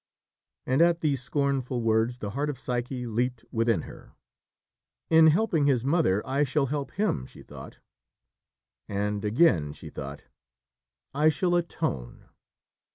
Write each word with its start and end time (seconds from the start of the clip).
And 0.65 0.81
at 0.81 1.01
these 1.01 1.21
scornful 1.21 1.83
words, 1.83 2.17
the 2.17 2.31
heart 2.31 2.49
of 2.49 2.57
Psyche 2.57 3.05
leaped 3.05 3.45
within 3.51 3.83
her. 3.83 4.13
"In 5.11 5.27
helping 5.27 5.67
his 5.67 5.85
mother, 5.85 6.25
I 6.27 6.43
shall 6.43 6.65
help 6.65 6.89
him!" 6.93 7.27
she 7.27 7.43
thought. 7.43 7.77
And 8.89 9.23
again 9.23 9.73
she 9.73 9.91
thought, 9.91 10.23
"I 11.13 11.29
shall 11.29 11.53
atone." 11.55 12.29